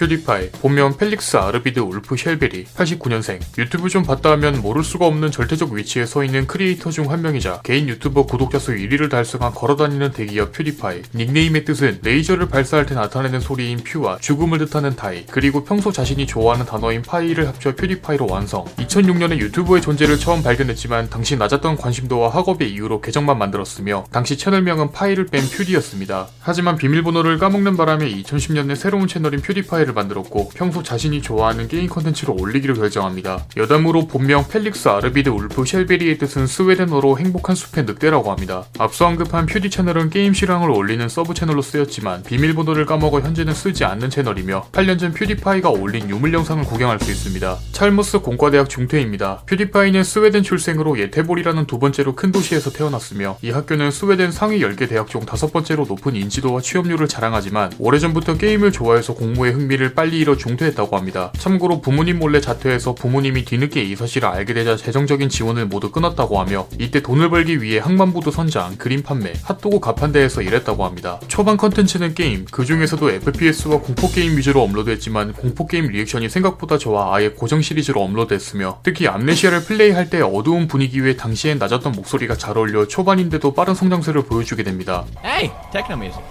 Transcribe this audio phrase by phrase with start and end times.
[0.00, 3.38] 퓨디파이, 본명 펠릭스 아르비드 울프 쉘베리, 89년생.
[3.58, 7.60] 유튜브 좀 봤다 하면 모를 수가 없는 절대적 위치에 서 있는 크리에이터 중 한 명이자
[7.64, 11.02] 개인 유튜버 구독자 수 1위를 달성한 걸어다니는 대기업 퓨디파이.
[11.14, 16.64] 닉네임의 뜻은 레이저를 발사할 때 나타내는 소리인 pew와 죽음을 뜻하는 die, 그리고 평소 자신이 좋아하는
[16.64, 18.64] 단어인 파이를 합쳐 퓨디파이로 완성.
[18.76, 25.26] 2006년에 유튜브의 존재를 처음 발견했지만 당시 낮았던 관심도와 학업의 이유로 계정만 만들었으며 당시 채널명은 파이를
[25.26, 26.28] 뺀 퓨디였습니다.
[26.40, 32.74] 하지만 비밀번호를 까먹는 바람에 2010년에 새로운 채널인 퓨디파이를 만들었고 평소 자신이 좋아하는 게임 컨텐츠로 올리기로
[32.74, 33.46] 결정합니다.
[33.56, 38.64] 여담으로 본명 펠릭스 아르비드 울프 쉘베리의 뜻은 스웨덴어로 행복한 숲의 늑대라고 합니다.
[38.78, 44.10] 앞서 언급한 퓨디 채널은 게임 실황을 올리는 서브 채널로 쓰였지만 비밀번호를 까먹어 현재는 쓰지 않는
[44.10, 47.58] 채널이며 8년 전 퓨디파이가 올린 유물 영상을 구경할 수 있습니다.
[47.72, 49.42] 찰머스 공과대학 중퇴입니다.
[49.46, 55.08] 퓨디파이는 스웨덴 출생으로 예테보리라는 두 번째로 큰 도시에서 태어났으며 이 학교는 스웨덴 상위 10개 대학
[55.08, 60.96] 중 다섯 번째로 높은 인지도와 취업률을 자랑하지만 오래전부터 게임을 좋아해서 공부에 흥미를 빨리 잃어 중퇴했다고
[60.96, 61.32] 합니다.
[61.38, 66.66] 참고로 부모님 몰래 자퇴해서 부모님이 뒤늦게 이 사실을 알게 되자 재정적인 지원을 모두 끊었다고 하며
[66.78, 71.18] 이때 돈을 벌기 위해 항만 보트 선장, 그림 판매, 핫도그 가판대에서 일했다고 합니다.
[71.28, 77.60] 초반 컨텐츠는 게임, 그 중에서도 FPS와 공포게임 위주로 업로드했지만 공포게임 리액션이 생각보다 좋아 아예 고정
[77.62, 83.54] 시리즈로 업로드했으며 특히 Amnesia를 플레이할 때 어두운 분위기 위에 당시엔 낮았던 목소리가 잘 어울려 초반인데도
[83.54, 85.04] 빠른 성장세를 보여주게 됩니다.
[85.24, 86.22] Hey, techno music.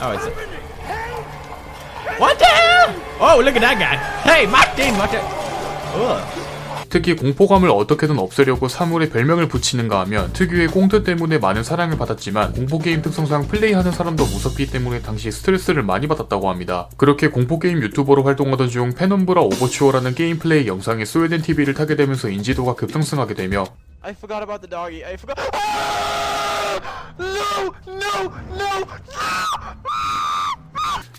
[0.00, 0.34] Oh, it's it.
[2.18, 2.73] What the hell?
[3.20, 3.96] Oh, look at that guy.
[4.24, 5.20] Hey, Martin, what the?
[5.96, 6.44] Ugh.
[6.94, 13.02] 특히 공포감을 어떻게든 없애려고 사물에 별명을 붙이는가 하면 특유의 꽁트 때문에 많은 사랑을 받았지만 공포게임
[13.02, 16.88] 특성상 플레이하는 사람도 무섭기 때문에 당시 스트레스를 많이 받았다고 합니다.
[16.96, 22.74] 그렇게 공포게임 유튜버로 활동하던 중 Penumbra Overture라는 게임 플레이 영상에 스웨덴 TV를 타게 되면서 인지도가
[22.76, 23.64] 급상승하게 되며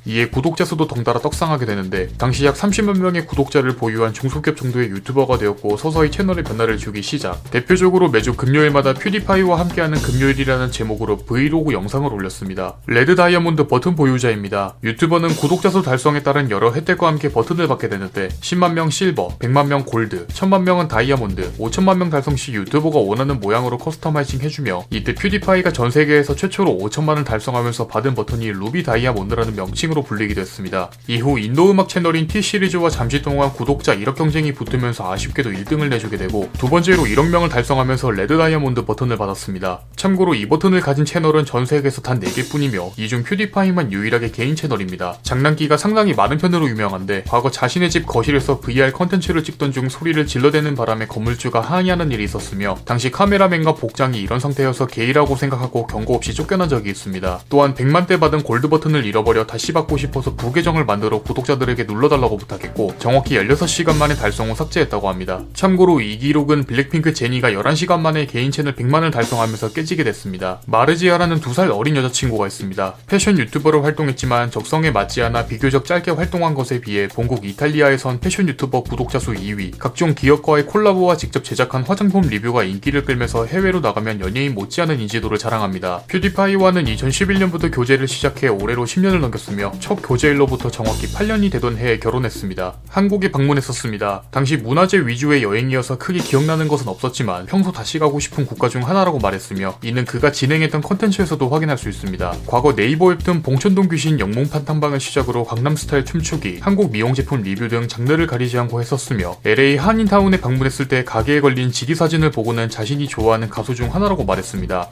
[0.05, 5.37] 이에 구독자 수도 덩달아 떡상하게 되는데 당시 약 30만 명의 구독자를 보유한 중소기업 정도의 유튜버가
[5.37, 7.43] 되었고 서서히 채널의 변화를 주기 시작.
[7.51, 12.75] 대표적으로 매주 금요일마다 퓨디파이와 함께하는 금요일이라는 제목으로 브이로그 영상을 올렸습니다.
[12.87, 14.75] 레드 다이아몬드 버튼 보유자입니다.
[14.83, 19.67] 유튜버는 구독자 수 달성에 따른 여러 혜택과 함께 버튼을 받게 되는데 10만 명 실버, 100만
[19.67, 25.15] 명 골드, 1000만 명은 다이아몬드, 5천만 명 달성 시 유튜버가 원하는 모양으로 customizing 해주며 이때
[25.15, 30.89] 퓨디파이가 전 세계에서 최초로 5천만을 달성하면서 받은 버튼이 루비 다이아몬드라는 명칭으로 불리기도 했습니다.
[31.07, 36.17] 이후 인도 음악 채널인 T 시리즈와 잠시 동안 구독자 1억 경쟁이 붙으면서 아쉽게도 1등을 내주게
[36.17, 39.81] 되고 두 번째로 1억 명을 달성하면서 레드 다이아몬드 버튼을 받았습니다.
[39.95, 45.17] 참고로 이 버튼을 가진 채널은 전 세계에서 단 4개뿐이며 이 중 퓨디파이만 유일하게 개인 채널입니다.
[45.21, 50.75] 장난기가 상당히 많은 편으로 유명한데 과거 자신의 집 거실에서 VR 컨텐츠를 찍던 중 소리를 질러대는
[50.75, 56.67] 바람에 건물주가 항의하는 일이 있었으며 당시 카메라맨과 복장이 이런 상태여서 게이라고 생각하고 경고 없이 쫓겨난
[56.67, 57.41] 적이 있습니다.
[57.49, 62.95] 또한 100만 때 받은 골드 버튼을 잃어버려 다시 받고 싶어서 부계정을 만들어 구독자들에게 눌러달라고 부탁했고
[62.99, 65.43] 정확히 16시간 만에 달성 후 삭제했다고 합니다.
[65.53, 70.61] 참고로 이 기록은 블랙핑크 제니가 11시간 만에 개인 채널 100만을 달성하면서 깨지게 됐습니다.
[70.65, 72.95] 마르지아라는 두살 어린 여자친구가 있습니다.
[73.07, 78.83] 패션 유튜버로 활동했지만 적성에 맞지 않아 비교적 짧게 활동한 것에 비해 본국 이탈리아에선 패션 유튜버
[78.83, 84.55] 구독자 수 2위, 각종 기업과의 콜라보와 직접 제작한 화장품 리뷰가 인기를 끌면서 해외로 나가면 연예인
[84.55, 86.03] 못지않은 인지도를 자랑합니다.
[86.07, 92.75] 퓨디파이와는 2011년부터 교제를 시작해 올해로 10년을 넘겼으며 첫 교제일로부터 정확히 8년이 되던 해에 결혼했습니다.
[92.89, 94.23] 한국에 방문했었습니다.
[94.31, 99.19] 당시 문화재 위주의 여행이어서 크게 기억나는 것은 없었지만 평소 다시 가고 싶은 국가 중 하나라고
[99.19, 102.35] 말했으며 이는 그가 진행했던 컨텐츠에서도 확인할 수 있습니다.
[102.47, 107.67] 과거 네이버 웹툰 봉천동 귀신 영몽 판 탐방을 시작으로 강남스타일 춤추기, 한국 미용 제품 리뷰
[107.67, 113.07] 등 장르를 가리지 않고 했었으며 LA 한인타운에 방문했을 때 가게에 걸린 지리 사진을 보고는 자신이
[113.07, 114.89] 좋아하는 가수 중 하나라고 말했습니다.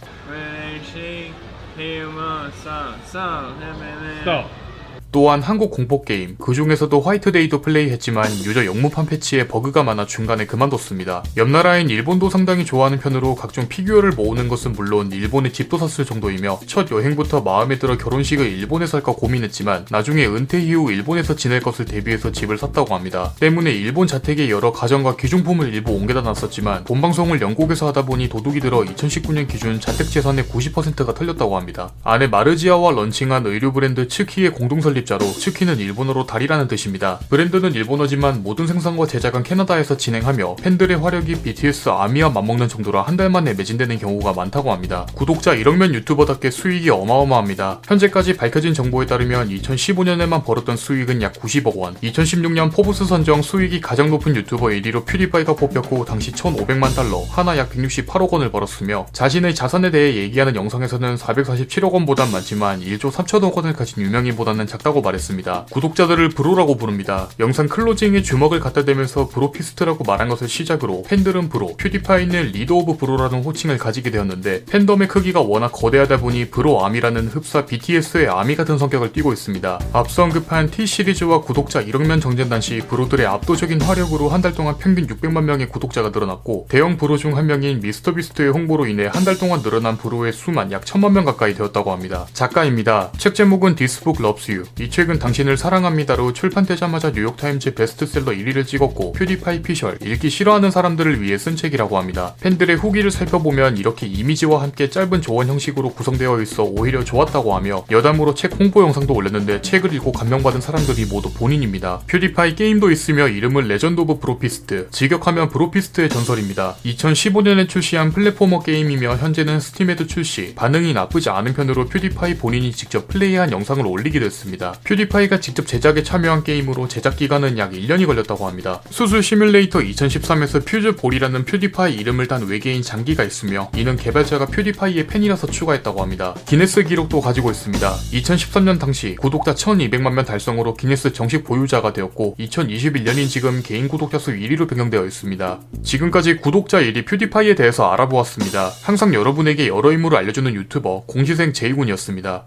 [5.14, 11.24] 또한 한국 공포 게임, 그 중에서도 화이트데이도 플레이했지만 유저 영문판 패치에 버그가 많아 중간에 그만뒀습니다.
[11.38, 16.62] 옆 나라인 일본도 상당히 좋아하는 편으로 각종 피규어를 모으는 것은 물론 일본에 집도 샀을 정도이며
[16.66, 22.32] 첫 여행부터 마음에 들어 결혼식을 일본에서 할까 고민했지만 나중에 은퇴 이후 일본에서 지낼 것을 대비해서
[22.32, 23.34] 집을 샀다고 합니다.
[23.40, 28.80] 때문에 일본 자택에 여러 가전과 귀중품을 일부 옮겨다 놨었지만 본방송을 영국에서 하다 보니 도둑이 들어
[28.80, 31.92] 2019년 기준 자택 재산의 90%가 털렸다고 합니다.
[32.04, 37.20] 아내 마르지아와 런칭한 의류 브랜드 츠키의 공동 설립 설립자로 츠키는 일본어로 달이라는 뜻입니다.
[37.30, 43.54] 브랜드는 일본어지만 모든 생산과 제작은 캐나다에서 진행하며 팬들의 화력이 BTS 아미와 맞먹는 정도라 한달 만에
[43.54, 45.06] 매진되는 경우가 많다고 합니다.
[45.14, 47.82] 구독자 1억명 유튜버답게 수익이 어마어마합니다.
[47.86, 54.10] 현재까지 밝혀진 정보에 따르면 2015년에만 벌었던 수익은 약 90억 원, 2016년 포브스 선정 수익이 가장
[54.10, 59.92] 높은 유튜버 1위로 퓨디파이가 뽑혔고 당시 1,500만 달러, 한화 약 168억 원을 벌었으며 자신의 자산에
[59.92, 65.66] 대해 얘기하는 영상에서는 447억 원보단 많지만 1조 3천억 원을 가진 유명인보다는 작다고 했다고 말했습니다.
[65.72, 67.28] 구독자들을 bro라고 부릅니다.
[67.40, 73.44] 영상 클로징에 주먹을 갖다 대면서 brofist라고 말한 것을 시작으로 팬들은 bro, 퓨디파이는 leader of bro라는
[73.44, 79.12] 호칭을 가지게 되었는데 팬덤의 크기가 워낙 거대하다 보니 bro army라는 흡사 BTS의 아미 같은 성격을
[79.12, 79.80] 띠고 있습니다.
[79.92, 85.08] 앞서 언급한 T 시리즈와 구독자 1억명 정전단 시 bro들의 압도적인 화력으로 한 달 동안 평균
[85.08, 89.62] 600만 명의 구독자가 늘어났고 대형 bro 중 한 명인 미스터비스트의 홍보로 인해 한 달 동안
[89.62, 92.28] 늘어난 bro의 수만 약 1000만 명 가까이 되었다고 합니다.
[92.34, 93.14] 작가입니다.
[93.18, 94.66] 책 제목은 Book Loves You.
[94.84, 101.38] 이 책은 당신을 사랑합니다로 출판되자마자 뉴욕타임즈 베스트셀러 1위를 찍었고 퓨디파이 피셜, 읽기 싫어하는 사람들을 위해
[101.38, 102.36] 쓴 책이라고 합니다.
[102.42, 108.34] 팬들의 후기를 살펴보면 이렇게 이미지와 함께 짧은 조언 형식으로 구성되어 있어 오히려 좋았다고 하며 여담으로
[108.34, 112.02] 책 홍보 영상도 올렸는데 책을 읽고 감명받은 사람들이 모두 본인입니다.
[112.08, 116.76] 퓨디파이 게임도 있으며 이름은 Legend of Brofist, 직역하면 Brofist의 전설입니다.
[116.84, 123.54] 2015년에 출시한 platformer 게임이며 현재는 스팀에도 출시, 반응이 나쁘지 않은 편으로 퓨디파이 본인이 직접 플레이한
[123.54, 124.63] 영상을 올리기도 했습니다.
[124.84, 128.82] 퓨디파이가 직접 제작에 참여한 게임으로 제작 기간은 약 1년이 걸렸다고 합니다.
[128.90, 136.02] 수술 시뮬레이터 2013에서 퓨즈볼이라는 퓨디파이 이름을 단 외계인 장기가 있으며 이는 개발자가 퓨디파이의 팬이라서 추가했다고
[136.02, 136.34] 합니다.
[136.48, 137.92] 기네스 기록도 가지고 있습니다.
[137.92, 144.32] 2013년 당시 구독자 1200만 명 달성으로 기네스 정식 보유자가 되었고 2021년인 지금 개인 구독자 수
[144.32, 145.60] 1위로 변경되어 있습니다.
[145.84, 148.72] 지금까지 구독자 1위 퓨디파이에 대해서 알아보았습니다.
[148.82, 152.42] 항상 여러분에게 여러 임무를 알려주는 유튜버 공시생 제이군이었습니다.